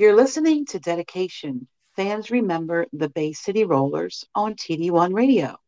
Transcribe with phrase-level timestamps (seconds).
[0.00, 1.68] You're listening to Dedication.
[1.94, 5.58] Fans remember the Bay City Rollers on TD1 Radio.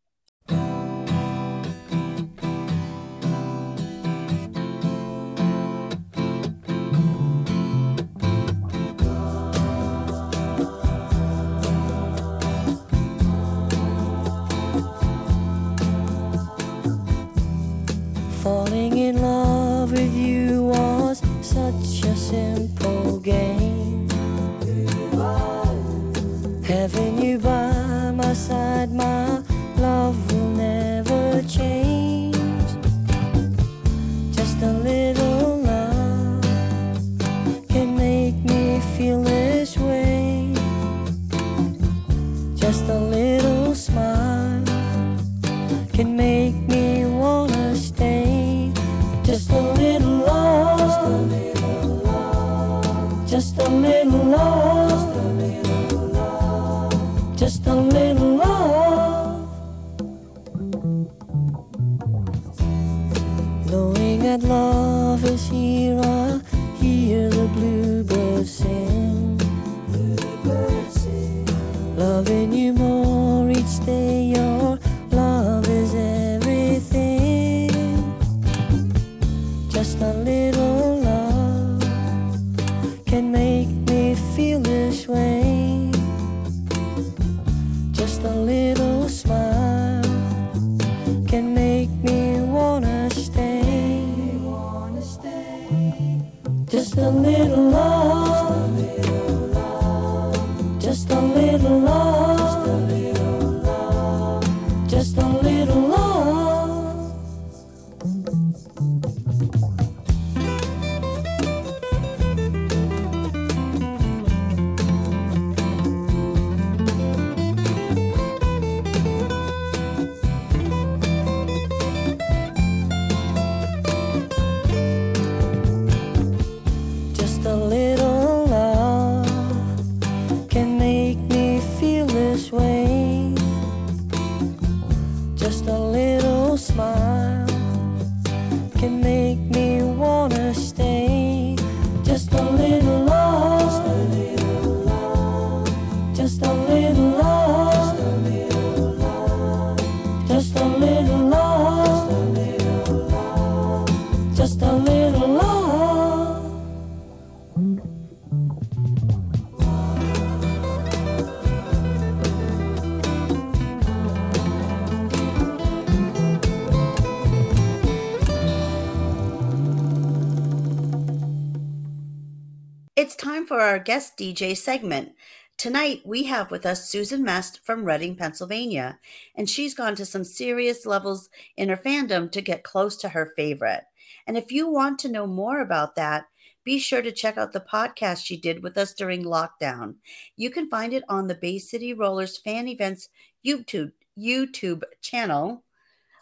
[173.73, 175.13] Our guest DJ segment.
[175.57, 178.99] Tonight, we have with us Susan Mest from Reading, Pennsylvania,
[179.35, 183.33] and she's gone to some serious levels in her fandom to get close to her
[183.35, 183.85] favorite.
[184.27, 186.27] And if you want to know more about that,
[186.65, 189.95] be sure to check out the podcast she did with us during lockdown.
[190.37, 193.09] You can find it on the Bay City Rollers Fan Events
[193.43, 195.65] YouTube YouTube channel.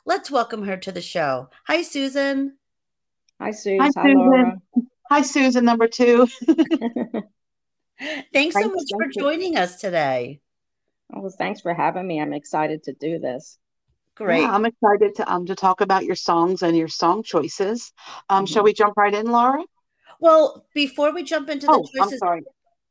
[0.06, 1.50] Let's welcome her to the show.
[1.66, 2.58] Hi, Susan.
[3.40, 3.80] Hi, Suze.
[3.80, 4.60] Hi, Hi, Laura.
[4.72, 4.90] Susan.
[5.10, 6.28] Hi, Susan, number two.
[8.00, 9.22] Thanks so Thanks, much for thank you.
[9.22, 10.40] joining us today.
[11.12, 12.20] Oh, well, thanks for having me.
[12.20, 13.58] I'm excited to do this.
[14.14, 14.42] Great.
[14.42, 17.92] Yeah, I'm excited to um to talk about your songs and your song choices.
[18.28, 18.66] Um, shall Mhm.
[18.66, 19.64] we jump right in, Laura?
[20.20, 22.42] Well, before we jump into the Oh, I'm choices, sorry.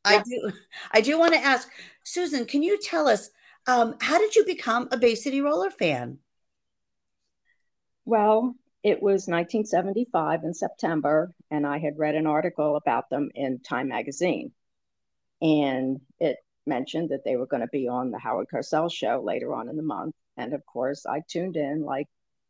[0.05, 0.23] I Yeah.
[0.23, 0.51] do
[0.91, 1.69] I do want to ask
[2.03, 3.29] Susan, can you tell us
[3.67, 6.19] um, how did you become a Bay City Roller fan?
[8.05, 13.59] Well, it was 1975 in September, and I had read an article about them in
[13.59, 14.51] Time magazine.
[15.41, 19.53] And it mentioned that they were going to be on the Howard Cosell show later
[19.53, 20.16] on in the month.
[20.38, 22.07] And of course, I tuned in like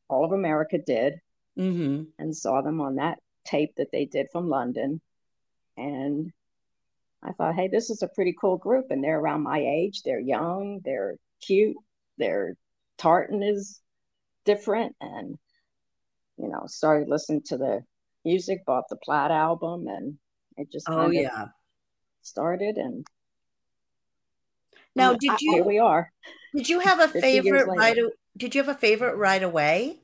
[0.09, 1.15] all of America did
[1.55, 5.01] hmm and saw them on that tape that they did from London.
[5.77, 6.31] And
[7.23, 8.87] I thought, hey, this is a pretty cool group.
[8.91, 10.01] And they're around my age.
[10.03, 11.77] They're young, they're cute,
[12.17, 12.55] their
[12.97, 13.81] tartan is
[14.45, 14.95] different.
[15.01, 15.37] And,
[16.37, 17.81] you know, started listening to the
[18.25, 20.17] music, bought the Plaid album, and
[20.57, 21.47] it just Oh yeah.
[22.29, 22.77] Started.
[22.77, 23.05] And
[24.95, 26.11] Now, did I- here you we are.
[26.55, 27.97] did you have a favorite right?
[28.37, 29.99] Did you have a favorite right away?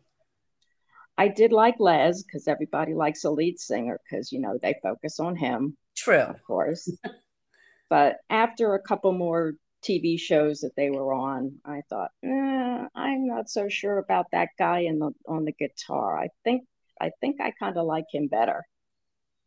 [1.18, 5.20] I did like Les because everybody likes a lead singer because, you know, they focus
[5.20, 5.78] on him.
[5.96, 6.20] True.
[6.20, 6.92] of course.
[7.90, 13.28] but after a couple more TV shows that they were on, I thought, eh, I'm
[13.28, 16.18] not so sure about that guy in the on the guitar.
[16.20, 16.64] I think
[17.00, 18.66] I think I kind of like him better,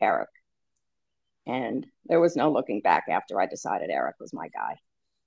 [0.01, 0.29] Eric.
[1.49, 4.77] And there was no looking back after I decided Eric was my guy.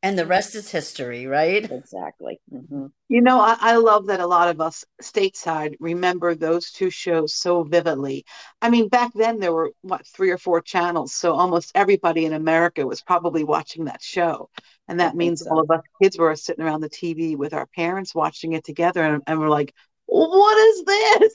[0.03, 1.71] And the rest is history, right?
[1.71, 2.39] Exactly.
[2.49, 6.89] hmm You know, I, I love that a lot of us stateside remember those two
[6.89, 8.25] shows so vividly.
[8.61, 12.33] I mean, back then there were what three or four channels, so almost everybody in
[12.33, 14.49] America was probably watching that show.
[14.87, 15.51] And that think means so.
[15.51, 19.03] all of us kids were sitting around the TV with our parents watching it together,
[19.03, 19.73] and, and we're like,
[20.11, 21.33] "What is this?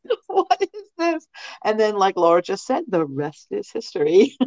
[0.26, 1.26] what is this?"
[1.64, 4.36] And then, like Laura just said, the rest is history.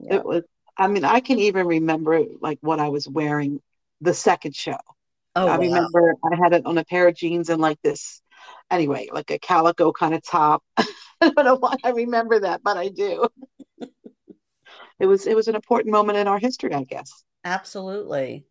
[0.00, 0.16] Yeah.
[0.16, 0.42] It was.
[0.78, 3.60] I mean, I can even remember like what I was wearing
[4.00, 4.78] the second show.
[5.36, 5.58] Oh, I wow.
[5.58, 8.22] remember I had it on a pair of jeans and like this,
[8.70, 10.64] anyway, like a calico kind of top.
[10.78, 10.84] I
[11.20, 13.28] don't know why I remember that, but I do.
[14.98, 17.24] It was it was an important moment in our history, I guess.
[17.44, 18.46] Absolutely.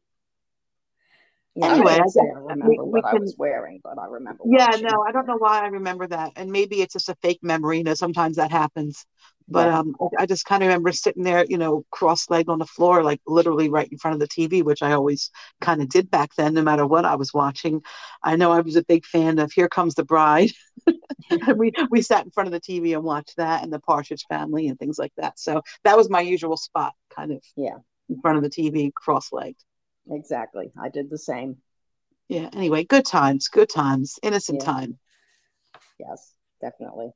[1.55, 3.99] Yeah, Anyway, I I guess I we- remember we what I can- was wearing, but
[3.99, 4.43] I remember.
[4.45, 4.85] Yeah, watching.
[4.85, 7.79] no, I don't know why I remember that, and maybe it's just a fake memory.
[7.79, 9.05] You know, sometimes that happens.
[9.49, 9.79] But Yeah.
[9.79, 13.03] um, I I just kind of remember sitting there, you know, cross-legged on the floor,
[13.03, 16.33] like literally right in front of the TV, which I always kind of did back
[16.35, 17.81] then, no matter what I was watching.
[18.23, 20.51] I know I was a big fan of Here Comes the Bride.
[20.87, 20.97] And
[21.59, 24.67] we we sat in front of the TV and watched that and the Partridge Family
[24.69, 25.37] and things like that.
[25.37, 27.77] So that was my usual spot, kind of Yeah.
[28.09, 29.57] in front of the TV, cross-legged.
[30.09, 30.71] Exactly.
[30.79, 31.61] I did the same.
[32.27, 32.49] Yeah.
[32.53, 34.65] Anyway, good times, good times, innocent Yeah.
[34.65, 34.99] time.
[35.99, 37.13] Yes, definitely.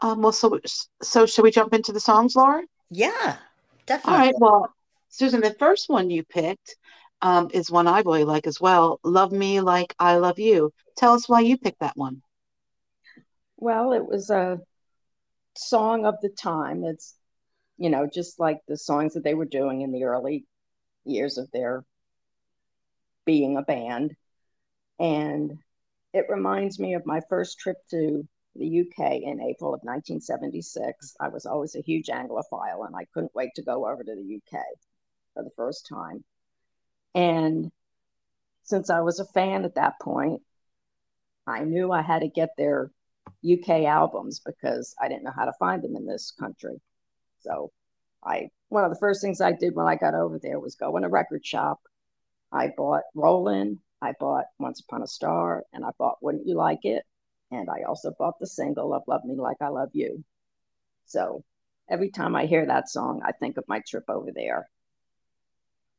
[0.00, 0.60] Um, well, so
[1.02, 2.62] so should we jump into the songs, Laura?
[2.90, 3.36] Yeah,
[4.04, 4.18] All definitely.
[4.18, 4.34] right.
[4.38, 4.74] Well,
[5.08, 6.76] Susan, the first one you picked
[7.22, 9.00] um, is one I really like as well.
[9.04, 10.72] Love me like I love you.
[10.96, 12.22] Tell us why you picked that one.
[13.56, 14.60] Well, it was a
[15.56, 16.84] song of the time.
[16.84, 17.14] It's,
[17.78, 20.46] you know, just like the songs that they were doing in the early
[21.04, 21.84] years of their
[23.24, 24.14] being a band.
[24.98, 25.58] And
[26.12, 31.16] it reminds me of my first trip to the UK in April of 1976.
[31.20, 34.36] I was always a huge Anglophile and I couldn't wait to go over to the
[34.36, 34.60] UK
[35.34, 36.24] for the first time.
[37.14, 37.70] And
[38.62, 40.42] since I was a fan at that point,
[41.46, 42.90] I knew I had to get their
[43.44, 46.80] UK albums because I didn't know how to find them in this country.
[47.40, 47.70] So
[48.24, 50.96] I one of the first things I did when I got over there was go
[50.96, 51.80] in a record shop.
[52.50, 56.84] I bought Rollin', I bought Once Upon a Star, and I bought Wouldn't You Like
[56.84, 57.04] It?
[57.52, 60.24] And I also bought the single of Love Me Like I Love You.
[61.06, 61.44] So
[61.88, 64.68] every time I hear that song, I think of my trip over there.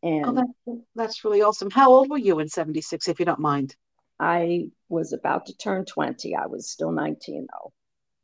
[0.03, 1.71] And Oh, that, that's really awesome.
[1.71, 3.75] How old were you in 76, if you don't mind?
[4.19, 6.35] I was about to turn 20.
[6.35, 7.71] I was still 19 though.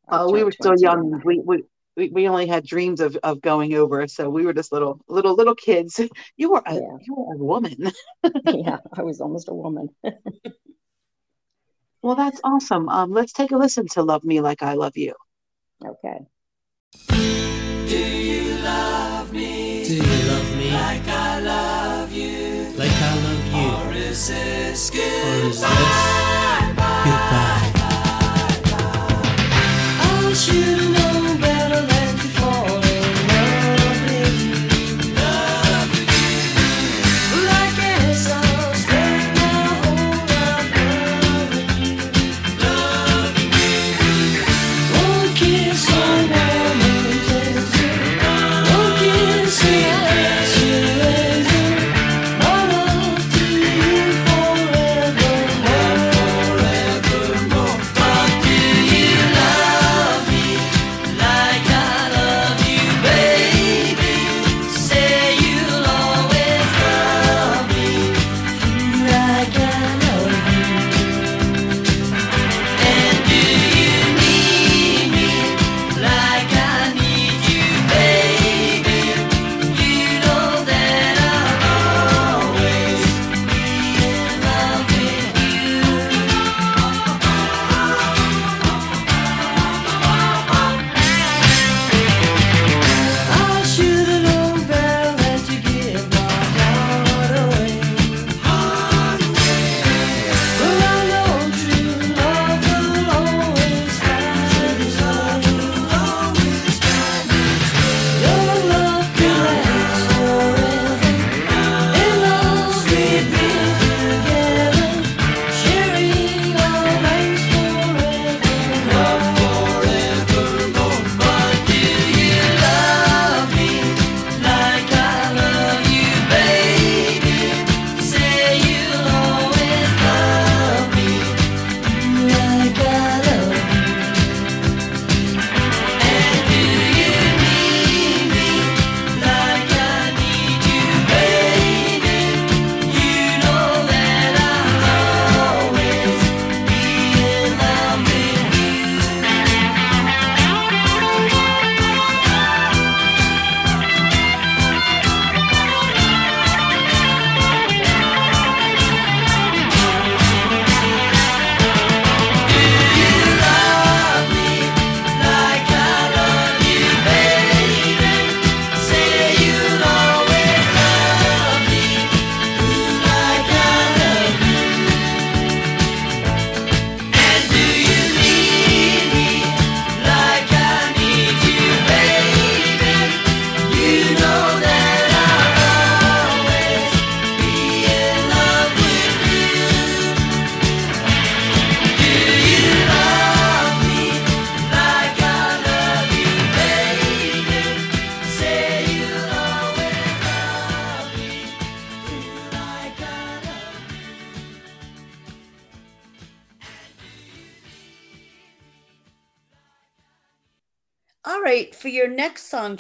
[0.10, 1.22] I Oh, we were still young.
[1.24, 1.64] We, we
[1.98, 5.36] we we only had dreams of, of going over, so we were just little little
[5.36, 6.00] little kids.
[6.38, 6.98] You were a Yeah.
[7.02, 7.92] you were a woman.
[8.46, 9.90] yeah, I was almost a woman.
[12.04, 12.90] Well, that's awesome.
[12.90, 15.14] Um, let's take a listen to "Love Me Like I Love You."
[15.86, 16.26] Okay.
[17.92, 22.74] Do you love me like I love you?
[22.76, 23.92] Like I love you.
[23.92, 25.68] Or is this goodbye?
[27.04, 27.71] I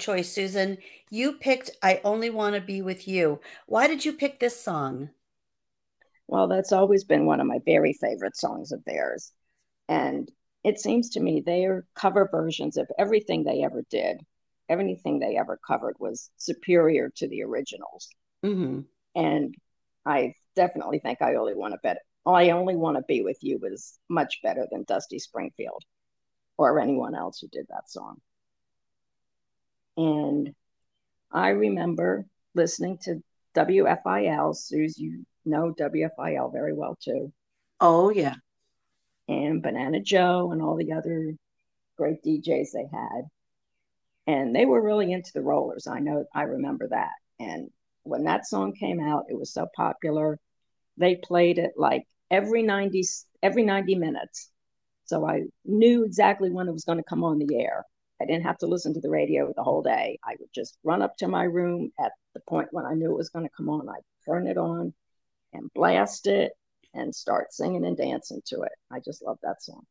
[0.01, 0.77] choice, Susan,
[1.09, 3.39] you picked I Only Want to Be With You.
[3.67, 5.11] Why did you pick this song?
[6.27, 9.31] Well, that's always been one of my very favorite songs of theirs.
[9.89, 10.31] And
[10.63, 14.21] it seems to me they are cover versions of everything they ever did.
[14.69, 18.09] Everything they ever covered was superior to the originals.
[18.43, 18.81] hmm
[19.15, 19.55] And
[20.05, 23.57] I definitely think I only want to bet I only want to be with you
[23.57, 25.83] was much better than Dusty Springfield
[26.57, 28.21] or anyone else who did that song.
[29.97, 30.53] And
[31.31, 33.23] I remember listening to
[33.55, 37.33] WFIL, Suze, you know WFIL very well too,
[37.81, 38.35] Oh yeah.
[39.27, 41.33] and Banana Joe and all the other
[41.97, 43.23] great DJs they had.
[44.27, 45.87] And they were really into the rollers.
[45.87, 47.11] I know I remember that.
[47.39, 47.69] And
[48.03, 50.39] when that song came out, it was so popular.
[50.97, 53.03] They played it like every 90
[53.43, 54.49] every 90 minutes.
[55.05, 57.85] So I knew exactly when it was going to come on the air.
[58.21, 60.19] I didn't have to listen to the radio the whole day.
[60.23, 63.17] I would just run up to my room at the point when I knew it
[63.17, 63.89] was going to come on.
[63.89, 64.93] I'd turn it on
[65.53, 66.53] and blast it
[66.93, 68.71] and start singing and dancing to it.
[68.91, 69.83] I just love that song.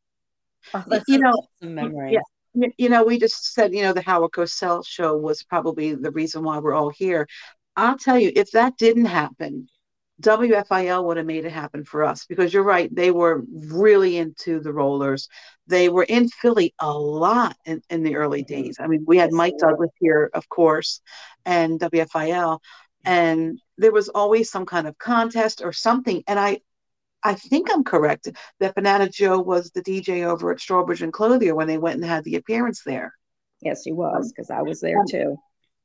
[0.75, 2.13] Oh, You know, awesome memory.
[2.13, 2.69] yeah.
[2.79, 6.43] You know, we just said, you know, the Howard Cosell show was probably the reason
[6.43, 7.29] why we're all here.
[7.77, 9.69] I'll tell you, if that didn't happen,
[10.21, 12.95] WFIL would have made it happen for us because you're right.
[12.95, 15.29] They were really into the rollers.
[15.67, 18.47] They were in Philly a lot in, in the early Mhm.
[18.47, 18.77] days.
[18.81, 19.55] I mean, we had Mike.
[19.59, 21.01] Douglas here, of course,
[21.45, 22.61] and WFIL,
[23.05, 26.23] and there was always some kind of contest or something.
[26.27, 26.61] And I,
[27.23, 28.29] I think I'm correct
[28.61, 32.05] that Banana Joe was the DJ over at Strawbridge and Clothier when they went and
[32.05, 33.15] had the appearance there.
[33.63, 35.37] Yes, he was because I was there too.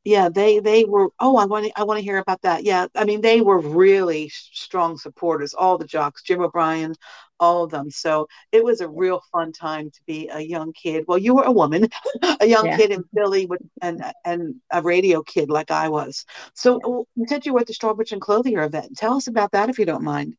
[0.06, 1.10] Yeah, they they were.
[1.20, 2.64] Oh, I want to I want to hear about that.
[2.64, 5.54] Yeah, I mean they were really strong supporters.
[5.56, 6.94] All the jocks, Jim O'Brien,
[7.40, 7.90] all of them.
[7.92, 11.06] So it was a real fun time to be a young kid.
[11.08, 11.90] Well, you were a woman,
[12.40, 12.72] a young Yeah.
[12.72, 16.24] kid in Philly with and and a radio kid like I was.
[16.54, 16.88] So Yeah.
[17.16, 18.98] you said you were at the Strawbridge and Clothier event.
[18.98, 20.36] Tell us about that if you don't mind.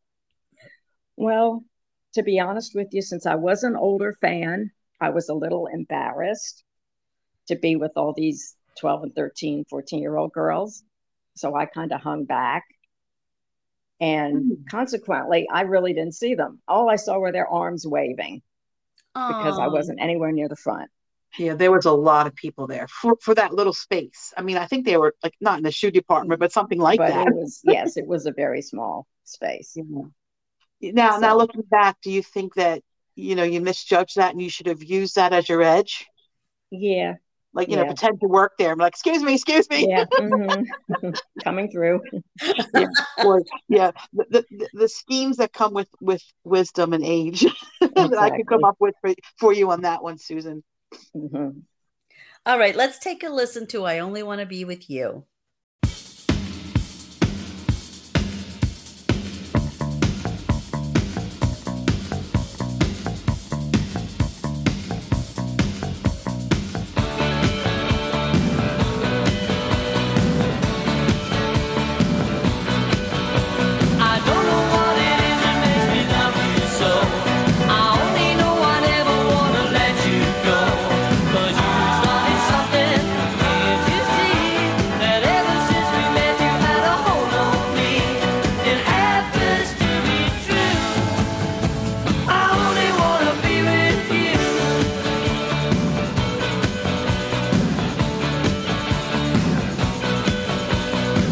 [1.16, 1.64] Well,
[2.14, 4.70] to be honest with you, since I was an older fan,
[5.00, 6.64] I was a little embarrassed
[7.48, 10.82] to be with all these 12 and 13, 14 year old girls.
[11.36, 12.64] So I kind of hung back.
[14.00, 14.68] And Mm.
[14.70, 16.60] consequently, I really didn't see them.
[16.68, 18.42] All I saw were their arms waving
[19.28, 20.90] because I wasn't anywhere near the front.
[21.38, 24.32] Yeah, there was a lot of people there for for that little space.
[24.36, 26.98] I mean, I think they were like not in the shoe department, but something like
[26.98, 27.26] but that.
[27.26, 29.76] it was, yes, it was a very small space.
[30.80, 30.92] Yeah.
[30.92, 32.82] Now, now looking back, do you think that
[33.14, 36.06] you know you misjudged that and you should have used that as your edge?
[36.70, 37.16] Yeah,
[37.56, 38.70] Like you know, pretend to work there.
[38.70, 39.88] I'm like, excuse me, excuse me.
[39.88, 40.66] yeah, mhm.
[41.42, 42.02] coming through.
[43.24, 47.46] Or yeah, the, the the schemes that come with with wisdom and age
[47.80, 50.62] that I could come up with for, for you on that one, Susan.
[51.16, 51.62] Mhm.
[52.44, 55.24] All right, let's take a listen to I Only Want to Be With You.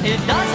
[0.06, 0.53] It doesn't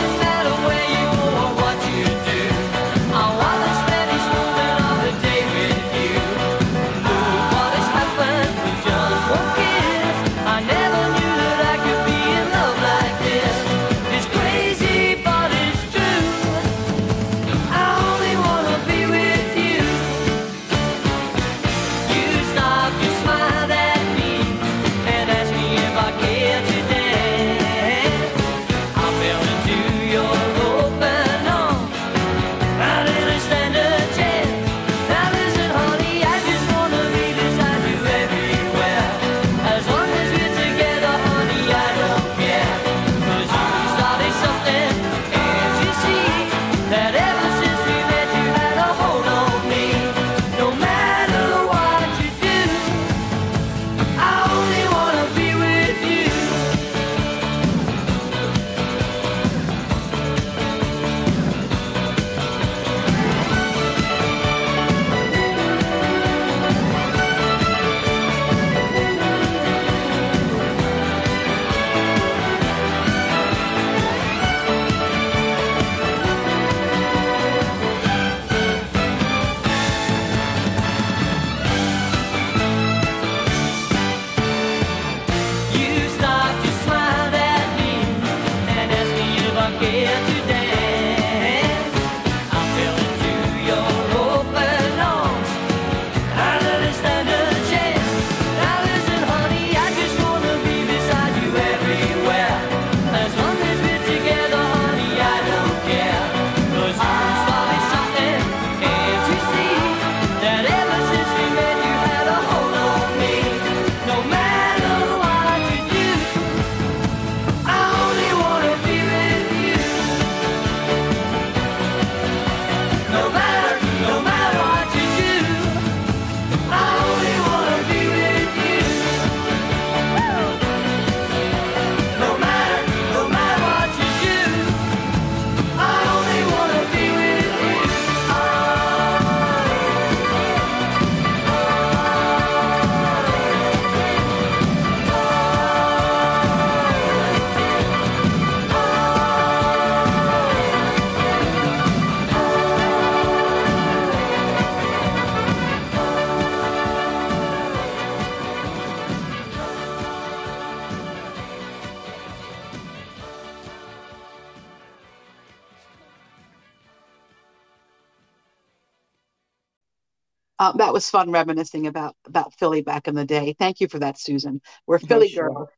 [171.00, 173.56] was fun reminiscing about about Philly back in the day.
[173.58, 174.62] Thank you for that, Susan.
[174.86, 175.50] We're Philly sure.
[175.50, 175.70] girls.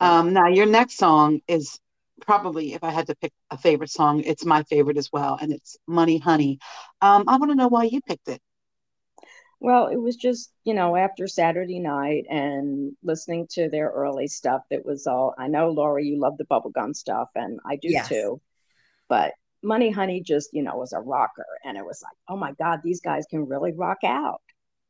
[0.00, 1.78] Um, now your next song is
[2.22, 5.52] probably, if I had to pick a favorite song, it's my favorite as well, and
[5.52, 6.58] it's "Money Honey."
[7.02, 8.40] Um, I want to know why you picked it.
[9.60, 14.62] Well, it was just, you know, after Saturday night and listening to their early stuff,
[14.70, 18.08] it was all, I know, Laura, you love the bubblegum stuff, and I do Yes.
[18.08, 18.40] too.
[19.08, 21.46] But Money Honey just, you know, was a rocker.
[21.64, 24.42] And it was like, oh my God, these guys can really rock out.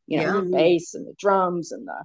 [0.07, 0.41] You know, Yeah.
[0.41, 2.05] the bass and the drums and the,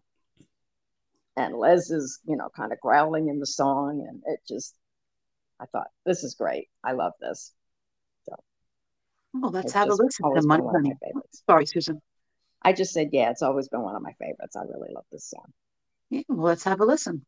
[1.35, 4.05] and Les is, you know, kind of growling in the song.
[4.07, 4.75] And it just,
[5.59, 6.67] I thought, this is great.
[6.83, 7.53] I love this.
[8.25, 8.35] So
[9.41, 11.43] Oh, let's have a listen to "Money one of my Honey." favorites.
[11.47, 12.01] Sorry, Susan.
[12.61, 14.55] I just said, yeah, it's always been one of my favorites.
[14.55, 15.53] I really love this song.
[16.09, 17.25] Yeah, well, let's have a listen.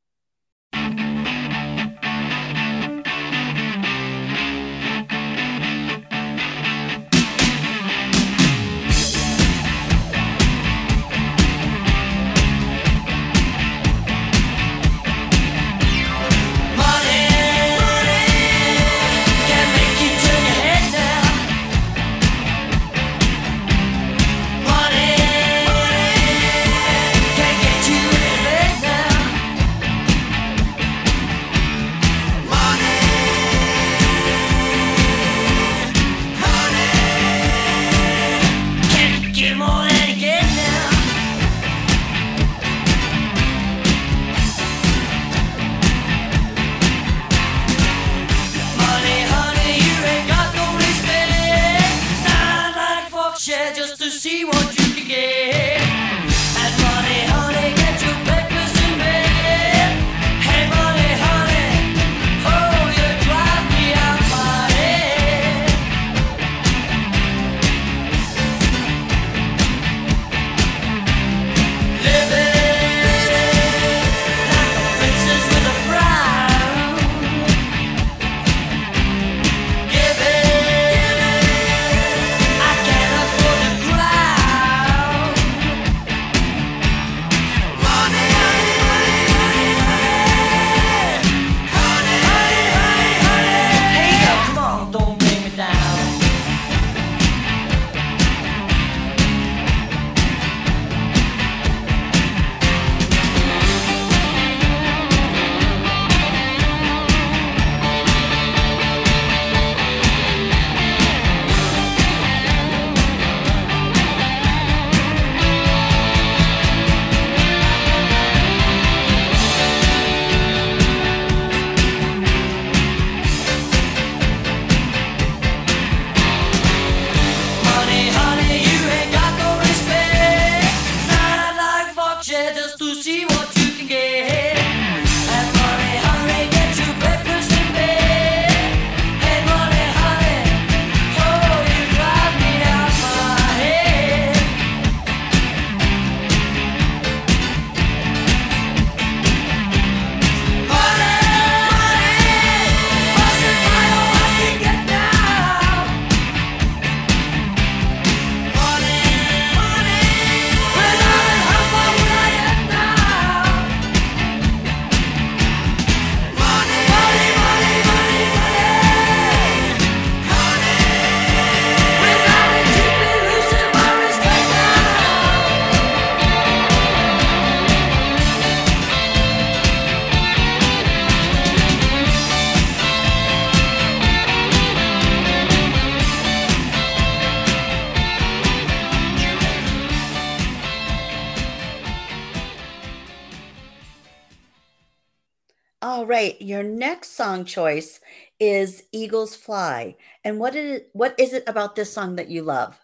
[197.42, 198.00] Song choice
[198.40, 199.96] is Eagles Fly.
[200.24, 202.80] And what is it, what is it about this song that you love?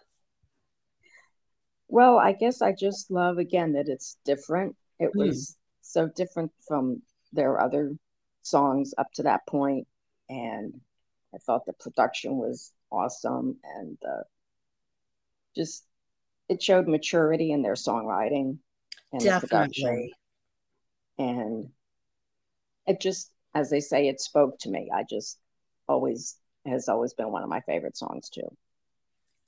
[1.88, 4.76] Well, I guess I just love again that it's different.
[4.98, 5.28] It Mm.
[5.28, 7.96] was so different from their other
[8.42, 9.86] songs up to that point,
[10.28, 10.80] and
[11.34, 14.22] I thought the production was awesome and uh,
[15.54, 15.84] just
[16.48, 18.58] it showed maturity in their songwriting
[19.12, 20.12] and the production, Definitely.
[21.18, 21.70] and
[22.86, 24.90] it just, as they say, it spoke to me.
[24.94, 25.38] I just
[25.88, 28.48] always has always been one of my favorite songs too.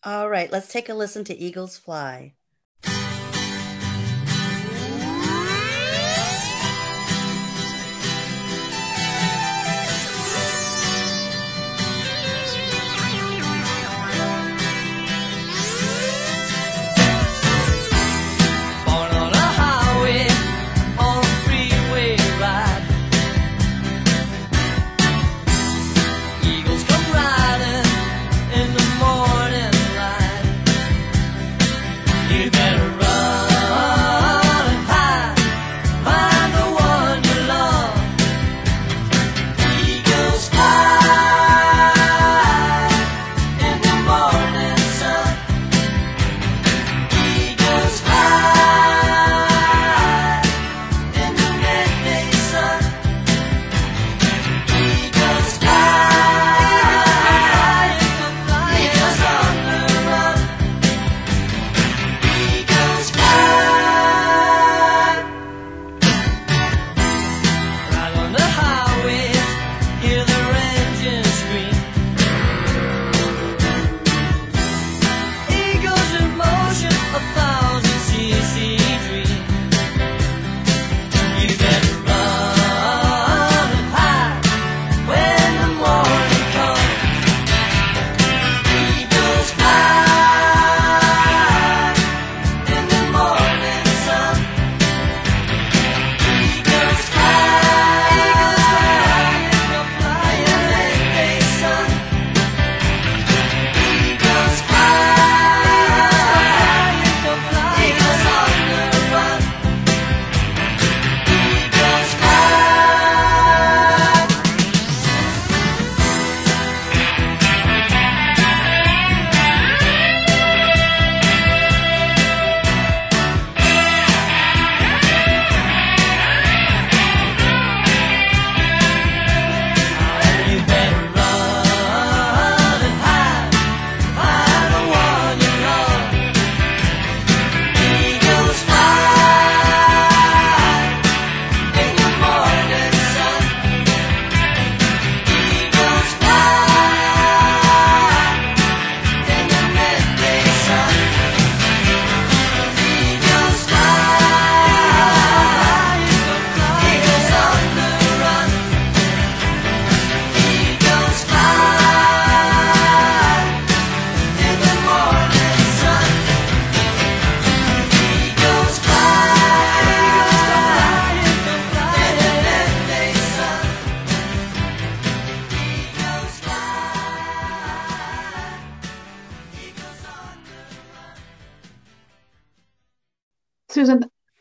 [0.02, 2.34] All right, let's take a listen to Eagles Fly.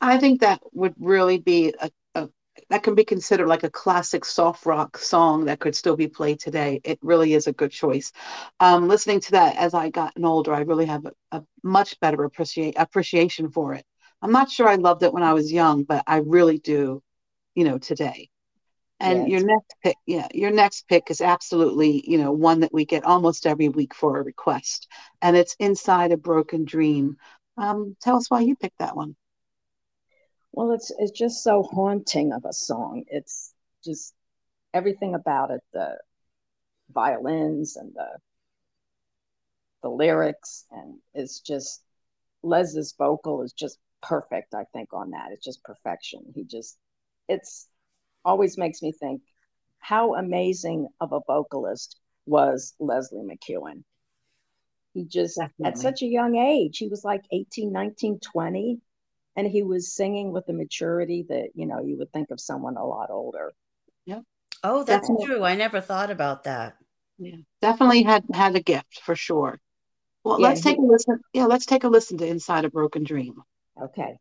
[0.09, 2.29] I think that would really be a, a
[2.69, 6.39] that can be considered like a classic soft rock song that could still be played
[6.39, 6.81] today.
[6.83, 8.11] It really is a good choice.
[8.59, 12.23] Um, listening to that as I gotten older, I really have a, a much better
[12.23, 13.85] appreciate appreciation for it.
[14.21, 17.01] I'm not sure I loved it when I was young, but I really do,
[17.55, 18.29] you know, today.
[18.99, 22.85] And your next pick, yeah, your next pick is absolutely, you know, one that we
[22.85, 24.87] get almost every week for a request,
[25.21, 27.15] and it's Inside a Broken Dream.
[27.57, 29.15] Um, tell us why you picked that one.
[30.51, 33.03] Well, it's it's just so haunting of a song.
[33.07, 34.13] It's just
[34.73, 35.97] everything about it, the
[36.93, 38.17] violins and the
[39.81, 41.81] the lyrics, and it's just
[42.43, 45.31] Les's vocal is just perfect, I think, on that.
[45.31, 46.21] It's just perfection.
[46.33, 46.77] He just
[47.27, 47.67] it's
[48.25, 49.21] always makes me think
[49.79, 53.83] how amazing of a vocalist was Leslie McKeown.
[54.93, 58.81] He just at such a young age, he was like 18, 19, 20
[59.39, 62.75] and he was singing with the maturity that you know you would think of someone
[62.75, 63.53] a lot older
[64.05, 64.19] Yeah.
[64.63, 65.25] Oh, that's Definitely.
[65.25, 65.43] true.
[65.45, 66.75] I never thought about that.
[67.17, 69.57] Yeah, definitely had had a gift for sure.
[70.25, 71.21] Well, Yeah, let's take he- a listen.
[71.31, 73.41] Yeah, let's take a listen to Inside a Broken Dream.
[73.81, 74.17] okay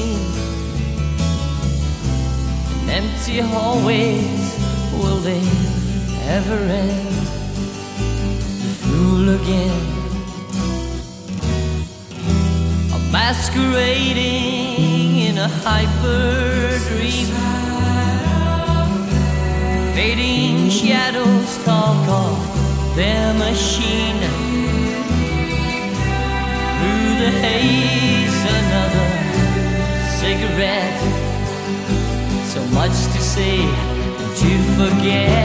[0.00, 0.20] seen?
[2.80, 4.56] And empty hallways
[4.92, 5.44] will they
[6.36, 7.16] ever end?
[8.62, 9.86] The fool again.
[12.96, 17.28] A masquerading in a hyper dream.
[19.94, 22.38] Fading shadows talk of
[22.96, 24.22] their machine.
[26.78, 29.09] Through the haze, another
[30.30, 31.00] cigarette.
[32.52, 33.56] So much to say
[34.40, 35.39] to forget.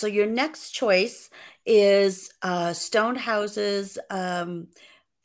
[0.00, 1.28] So your next choice
[1.66, 4.68] is uh, Stoned Houses um,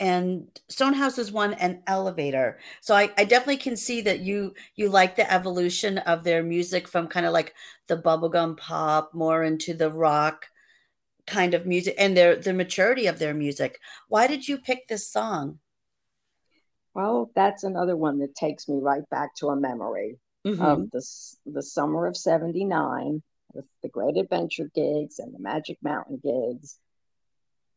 [0.01, 2.59] and Stoned Houses one and Elevator.
[2.81, 6.89] So I, I definitely can see that you you like the evolution of their music
[6.89, 7.55] from kind of like
[7.87, 10.47] the bubblegum pop more into the rock
[11.25, 13.79] kind of music and their the maturity of their music.
[14.09, 15.59] Why did you pick this song?
[16.93, 20.59] Well, that's another one that takes me right back to a memory Mhm.
[20.59, 21.05] of the
[21.45, 23.23] the summer of '79
[23.55, 26.77] with the Great Adventure gigs and the Magic Mountain gigs,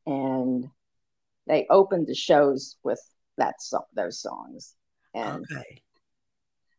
[0.06, 0.68] and
[1.46, 3.00] they opened the shows with
[3.36, 4.74] that song, those songs,
[5.14, 5.82] and okay.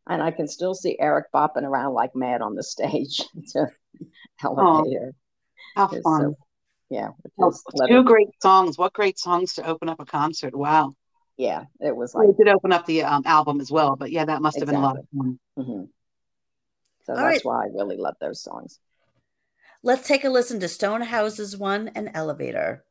[0.07, 3.17] and I can still see Eric bopping around like mad on the stage
[3.53, 3.67] to
[4.43, 5.13] Elevator.
[5.75, 6.01] How fun.
[6.03, 6.35] so-
[6.91, 8.77] yeah, with Oh, his leather- two great songs.
[8.77, 10.55] What great songs to open up a concert.
[10.55, 10.95] Wow.
[11.37, 14.11] yeah, it was Well, like They did open up the um, album as well, but
[14.11, 15.39] yeah, that must have been a lot of fun.
[15.57, 15.87] mhm.
[17.05, 17.45] so All that's right.
[17.45, 18.79] why I really love those songs.
[19.81, 22.83] Let's take a listen to Stoned Houses one and Elevator.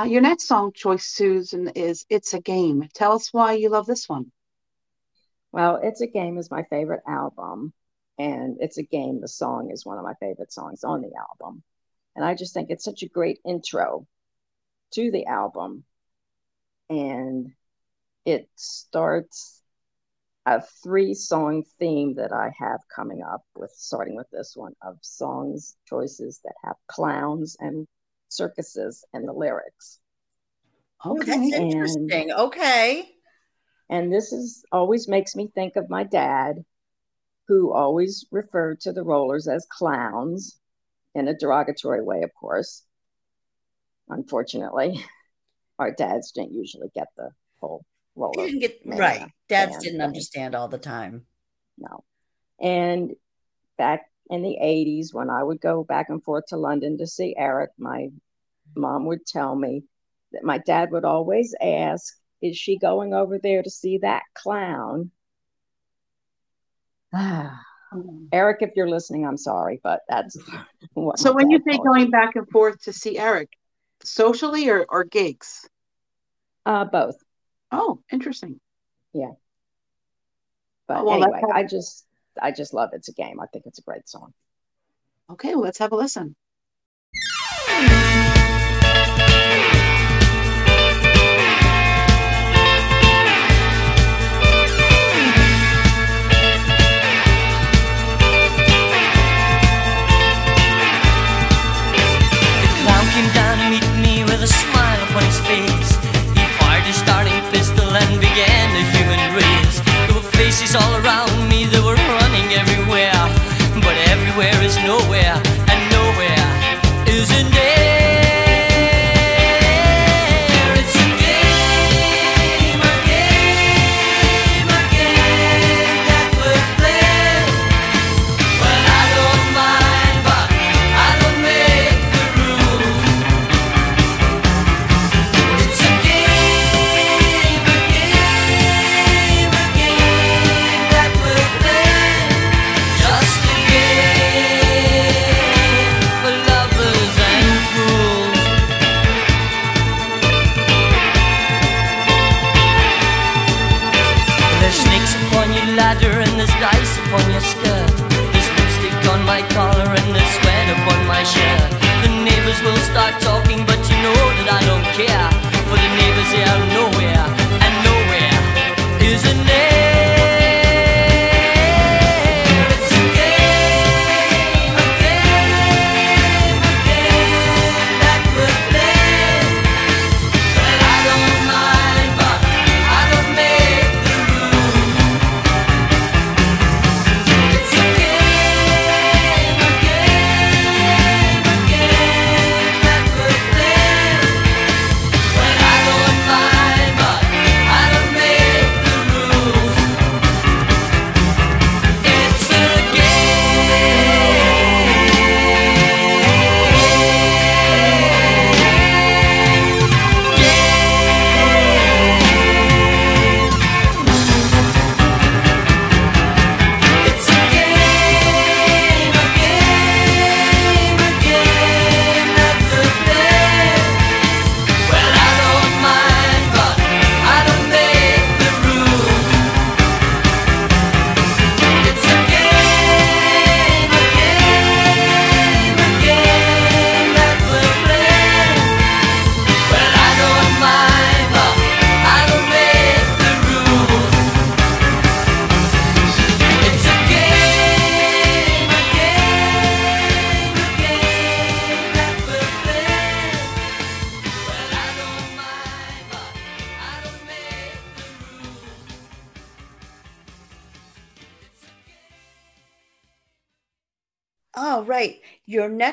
[0.00, 3.84] Uh, your next song choice, Susan, is "It's a Game." Tell us why you love
[3.84, 4.32] this one.
[5.52, 7.74] Well, It's a Game is my favorite album,
[8.16, 11.62] and It's a Game, the song, is one of my favorite songs on the album.
[12.16, 14.06] And I just think it's such a great intro
[14.92, 15.84] to the album.
[16.88, 17.52] And
[18.24, 19.62] it starts
[20.46, 24.96] a three song theme that I have coming up with, starting with this one of
[25.02, 27.86] songs choices that have clowns and
[28.32, 29.98] circuses and the lyrics.
[31.04, 31.50] Oh, that's Okay.
[31.52, 32.32] And- interesting.
[32.32, 33.10] Okay.
[33.88, 36.64] And this is always makes me think of my dad,
[37.48, 40.58] who always referred to the rollers as clowns
[41.14, 42.84] in a derogatory way, of course.
[44.08, 45.04] Unfortunately,
[45.78, 47.84] our dads didn't usually get the whole
[48.16, 48.46] You roller.
[48.46, 49.30] didn't get right.
[49.48, 51.26] Dads didn't understand all the time.
[51.78, 52.04] No.
[52.60, 53.12] And
[53.78, 57.34] back in the 80s, when I would go back and forth to London to see
[57.36, 58.08] Eric, my
[58.76, 59.82] mom would tell me
[60.32, 65.10] that my dad would always ask, Is she going over there to see that clown?
[68.32, 70.38] Eric, if you're listening, I'm sorry, but that's
[70.94, 73.50] what So when you say told going back and forth to see Eric,
[74.04, 75.68] socially or, or gigs?
[76.64, 77.16] uh, both.
[77.72, 78.60] Oh, interesting.
[79.12, 79.32] Yeah.
[80.86, 82.06] But Oh, well, anyway, I just
[82.40, 83.40] I just love it's a game.
[83.40, 84.32] I think it's a great song.
[85.30, 86.36] Okay, well, let's have a listen.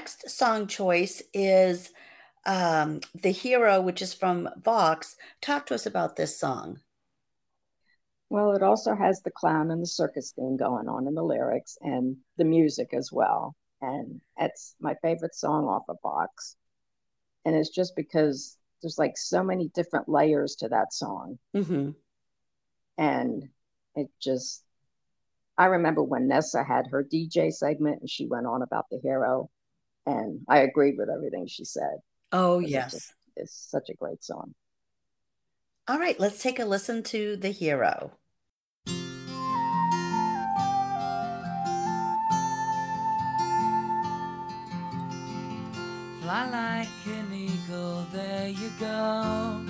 [0.07, 1.91] Next song choice is
[2.45, 5.17] um, The Hero, which is from Voxx.
[5.41, 6.79] Talk to us about this song.
[8.29, 11.77] Well, it also has the clown and the circus theme going on in the lyrics
[11.81, 13.53] and the music as well.
[13.81, 16.55] And it's my favorite song off of Voxx.
[17.43, 21.37] And it's just because there's like so many different layers to that song.
[21.53, 21.89] hmm
[22.97, 23.49] And
[23.93, 24.63] it just,
[25.57, 29.49] I remember when Nessa had her DJ segment and she went on about the hero.
[30.07, 31.97] And I agreed with everything she said.
[32.31, 32.91] Oh, It was yes.
[32.93, 34.55] just- is such a great song.
[35.87, 38.13] All right, let's take a listen to The Hero.
[46.21, 49.61] Fly like an eagle, there you go.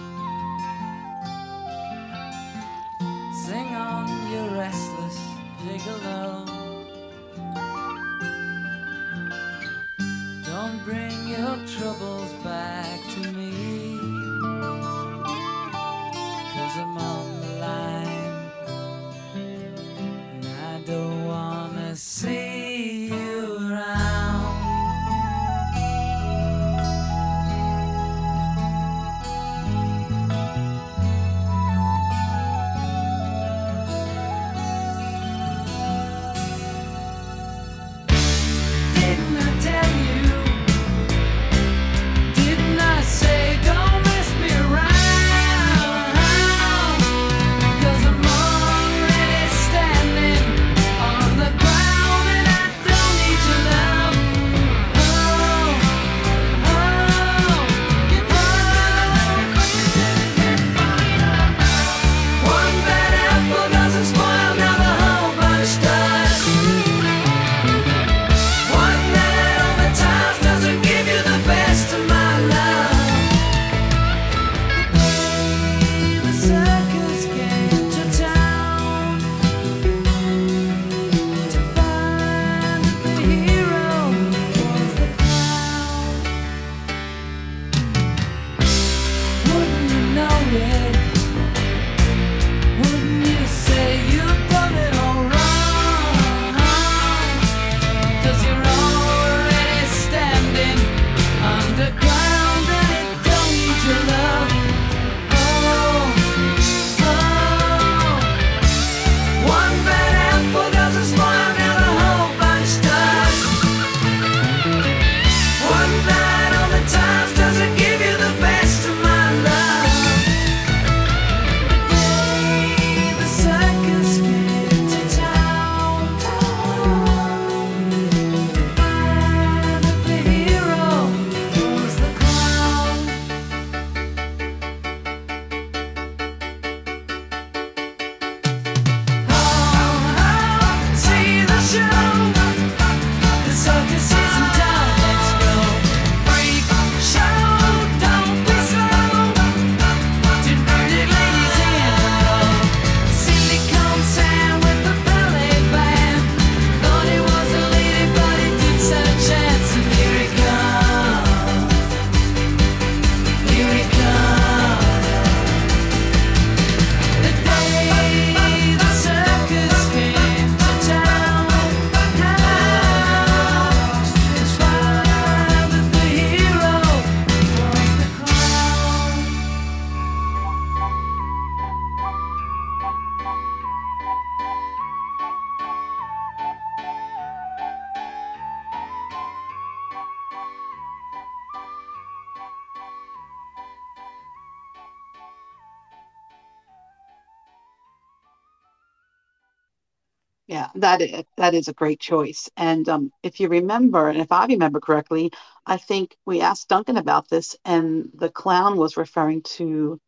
[200.97, 202.49] That is, that is a great choice.
[202.57, 205.31] And um, if you remember, and if I remember correctly,
[205.65, 209.99] I think we asked Duncan about this, and the clown was referring to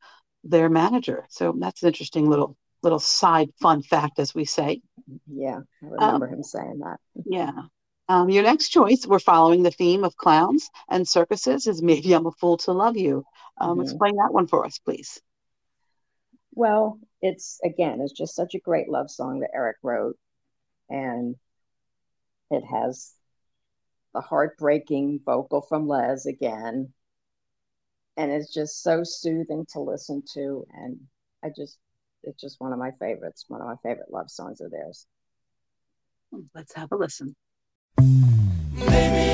[0.44, 1.26] their manager.
[1.30, 4.82] So that's an interesting little little side fun fact, as we say.
[5.28, 7.00] Yeah, I remember him saying that.
[7.26, 7.52] Yeah.
[8.08, 12.26] Um, your next choice, we're following the theme of clowns and circuses, is Maybe I'm
[12.26, 13.24] a Fool to Love You.
[13.60, 13.84] Um, Mhm.
[13.84, 15.22] Explain that one for us, please.
[16.56, 20.18] Well, it's again, it's just such a great love song that Eric wrote,
[20.90, 21.36] and
[22.52, 23.14] it has
[24.14, 26.94] the heartbreaking vocal from Les again,
[28.18, 31.00] and it's just so soothing to listen to, and
[31.44, 31.78] I just,
[32.24, 35.06] it's just one of my favorites, one of my favorite love songs of theirs.
[36.54, 37.36] Let's have a listen.
[37.98, 39.29] Maybe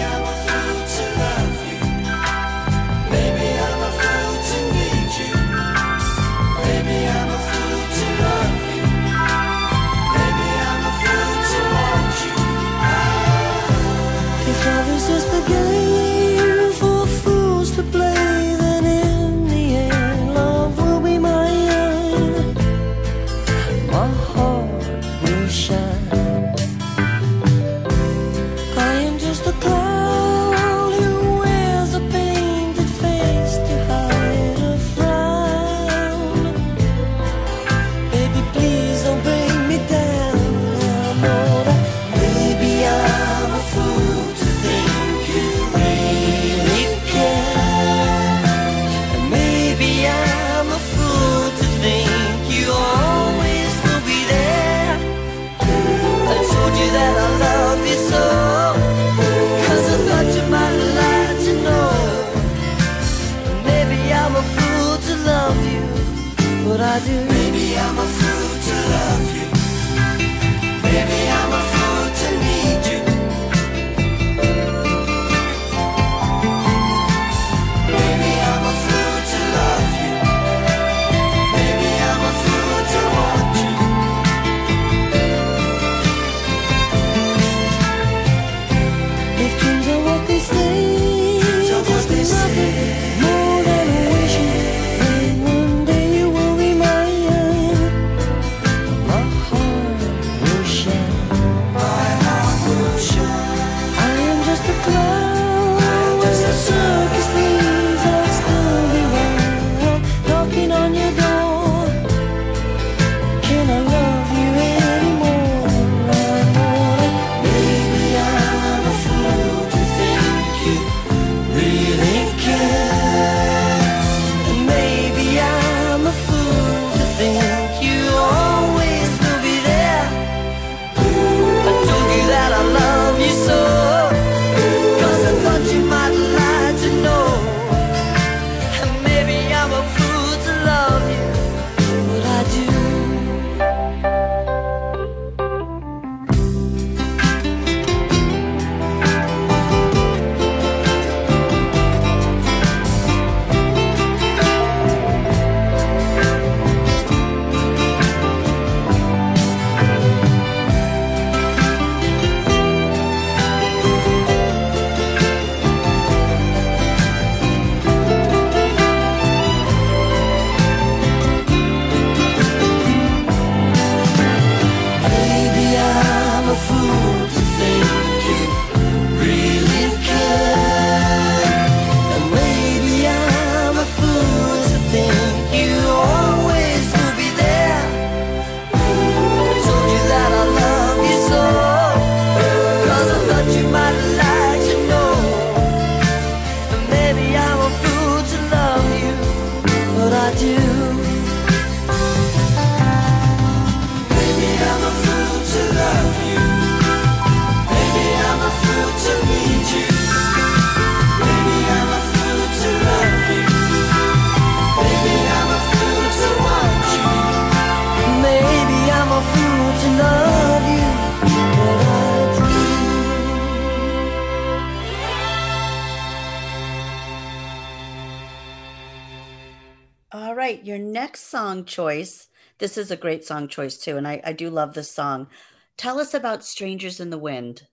[230.45, 232.27] right, your next song choice.
[232.59, 235.27] This is a great song choice too, and I, I do love this song.
[235.75, 237.63] Tell us about Strangers in the Wind.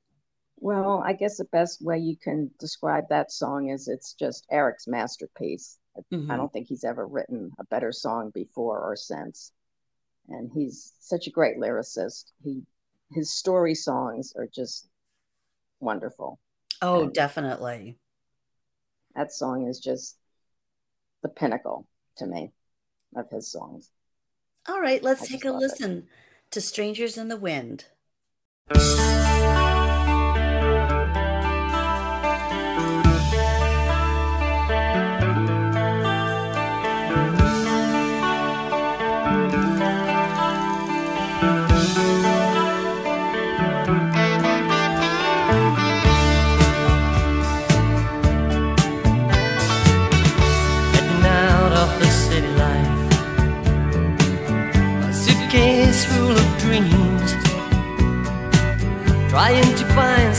[0.59, 4.87] Well, I guess the best way you can describe that song is it's just Eric's
[4.87, 5.79] masterpiece.
[6.11, 6.31] Mhm.
[6.31, 9.53] I don't think he's ever written a better song before or since.
[10.29, 12.33] And he's such a great lyricist.
[12.43, 12.63] He
[13.11, 14.89] his story songs are just
[15.81, 16.39] wonderful.
[16.81, 17.99] Oh, And- definitely.
[19.15, 20.17] That song is just
[21.23, 22.53] the pinnacle to me
[23.15, 23.91] of his songs.
[24.69, 25.65] All right, let's I take a love it.
[25.65, 26.07] listen
[26.51, 27.87] to Strangers in the Wind.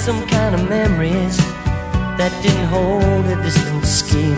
[0.04, 1.38] Some kind of memories
[2.20, 4.36] that didn't hold a distant scheme.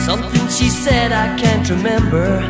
[0.00, 2.40] Something she said I can't remember,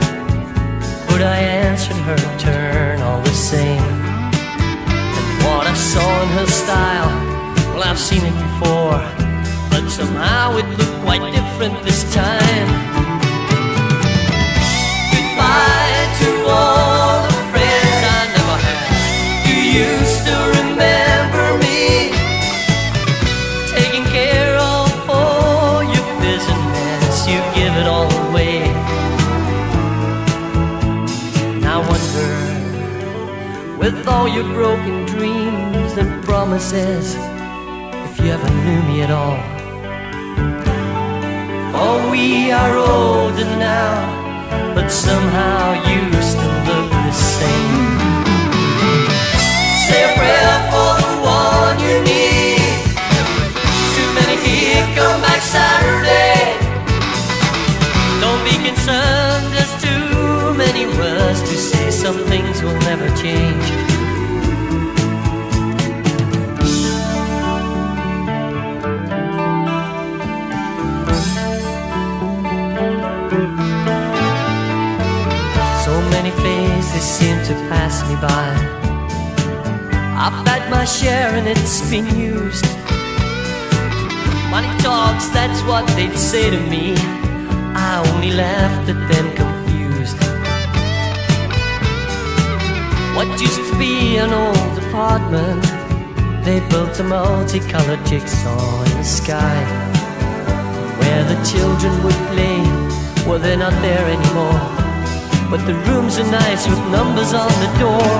[1.06, 1.36] but I
[1.66, 3.82] answered her turn all the same.
[5.18, 7.12] And what I saw in her style,
[7.74, 9.04] well, I've seen it before,
[9.68, 12.68] but somehow it looked quite different this time.
[15.12, 15.79] Goodbye
[34.40, 37.14] your broken dreams and promises,
[38.06, 39.36] if you ever knew me at all.
[41.72, 47.98] For we are older now, but somehow you still look the same.
[49.86, 52.80] Say a prayer for the one you need.
[53.94, 56.56] Too many here come back Saturday.
[58.22, 59.46] Don't be be concerned.
[59.52, 61.90] There's too many words to say.
[61.90, 63.89] Some things will never change.
[77.00, 78.48] Faces seem to pass me by.
[80.22, 82.64] I've had my share and it's been used.
[84.50, 86.94] Money talks, that's what they'd say to me.
[87.74, 90.18] I only laughed at them confused.
[93.16, 95.62] What used to be an old apartment,
[96.44, 99.60] they built a multicolored jigsaw in the sky.
[100.98, 102.60] Where the children would play,
[103.26, 104.69] well, they're not there anymore.
[105.50, 108.10] But the rooms are nice with numbers on the door.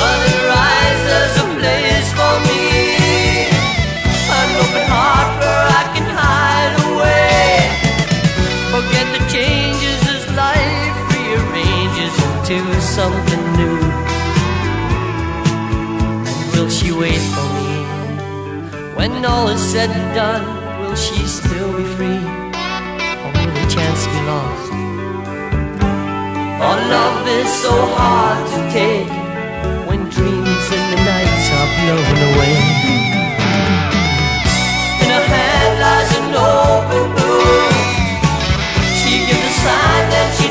[0.00, 3.48] But it rises a place for me.
[4.38, 7.72] An open heart where I can hide away.
[8.74, 13.80] Forget the changes as life rearranges into something new.
[16.28, 17.72] And will she wait for me?
[18.94, 20.44] When all is said and done,
[20.82, 21.84] will she still be
[26.86, 29.10] love is so hard to take
[29.88, 32.56] when dreams in the night are blown away.
[35.02, 37.72] In her hand lies an open book.
[39.00, 40.47] She gives a sign that she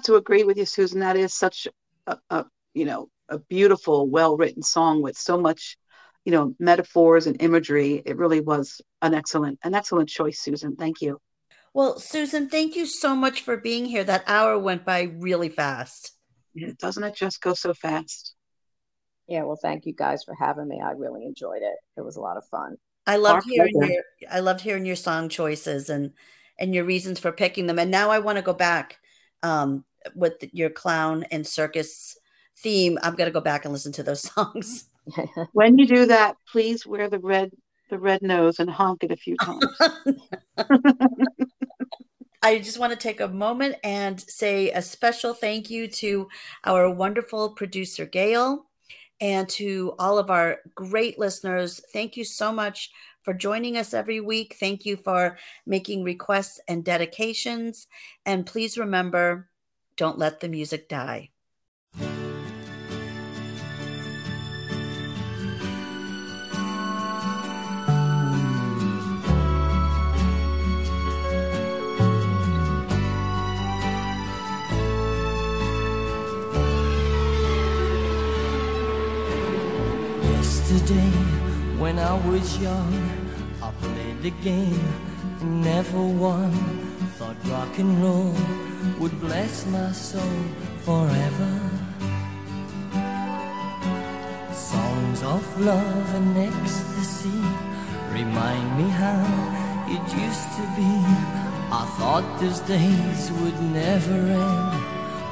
[0.00, 1.00] have to agree with you, Susan.
[1.00, 1.68] That is such
[2.06, 2.44] a, a
[2.74, 5.76] you know a beautiful, well written song with so much,
[6.24, 8.02] you know, metaphors and imagery.
[8.04, 10.76] It really was an excellent an excellent choice, Susan.
[10.76, 11.20] Thank you.
[11.74, 14.02] Well, Susan, thank you so much for being here.
[14.02, 16.12] That hour went by really fast.
[16.54, 18.34] Yeah, doesn't it just go so fast?
[19.28, 20.80] Yeah, well, thank you guys for having me.
[20.80, 21.76] I really enjoyed it.
[21.96, 22.76] It was a lot of fun.
[23.06, 23.92] I loved Our hearing pleasure.
[23.92, 26.12] your I loved hearing your song choices and
[26.58, 27.78] and your reasons for picking them.
[27.78, 28.98] And now I want to go back
[29.42, 29.84] um,
[30.14, 32.16] with your clown and circus
[32.56, 32.98] theme.
[33.02, 34.86] I'm gonna go back and listen to those songs.
[35.52, 37.50] When you do that, please wear the red
[37.88, 39.64] the red nose and honk it a few times.
[42.42, 46.28] I just want to take a moment and say a special thank you to
[46.64, 48.66] our wonderful producer, Gail,
[49.20, 51.80] and to all of our great listeners.
[51.92, 52.90] Thank you so much
[53.22, 54.56] for joining us every week.
[54.58, 55.36] Thank you for
[55.66, 57.86] making requests and dedications.
[58.24, 59.50] And please remember
[60.00, 61.28] don't let the music die.
[80.22, 81.10] Yesterday,
[81.76, 82.94] when I was young,
[83.62, 84.80] I played the game
[85.42, 86.50] and never won.
[87.18, 88.69] Thought rock and roll
[89.00, 90.42] would bless my soul
[90.84, 91.52] forever.
[94.52, 97.40] Songs of love and ecstasy
[98.12, 99.24] remind me how
[99.88, 100.92] it used to be.
[101.72, 104.82] I thought those days would never end,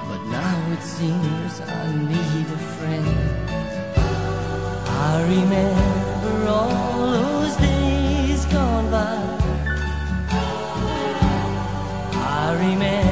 [0.09, 3.19] but now it seems I need a friend.
[5.11, 9.19] I remember all those days gone by.
[12.15, 13.08] I remember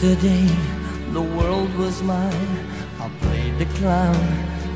[0.00, 0.46] Yesterday,
[1.10, 2.56] the world was mine.
[3.00, 4.14] I played the clown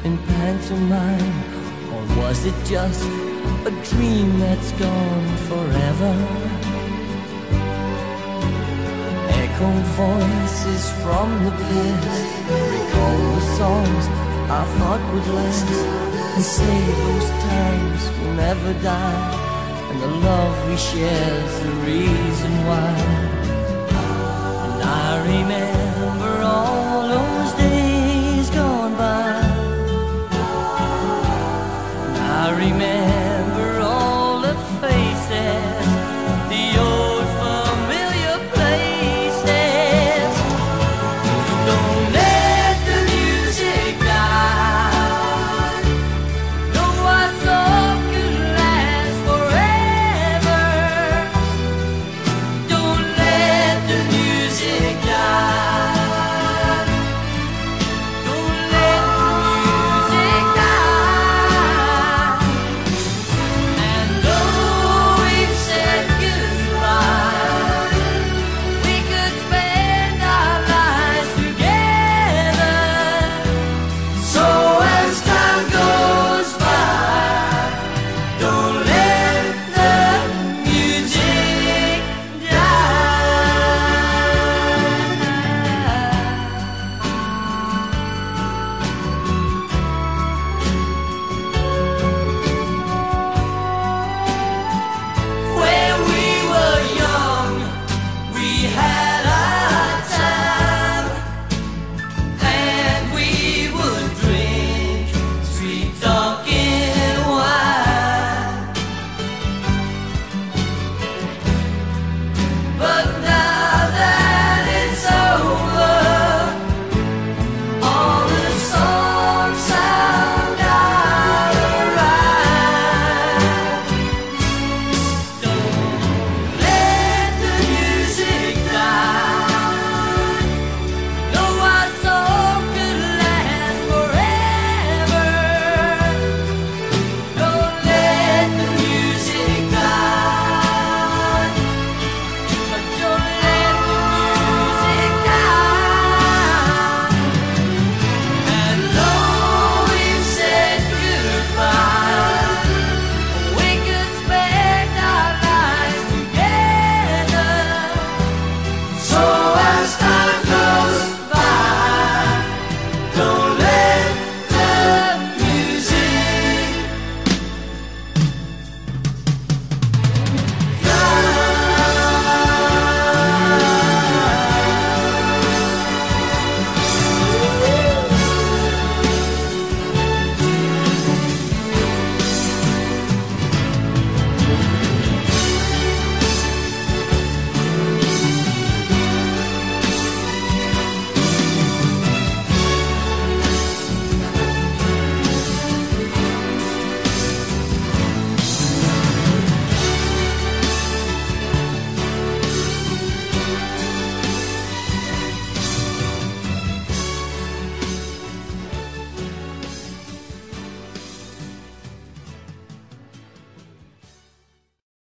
[0.03, 1.35] in pantomime.
[1.95, 3.05] Or was it just
[3.64, 6.14] a dream that's gone forever?
[9.43, 12.43] Echo voices from the past
[12.75, 14.05] recall the songs
[14.51, 15.68] I thought would last
[16.35, 19.89] and say those times will never die.
[19.89, 23.32] And the love we share's the reason why.
[25.25, 25.82] Remember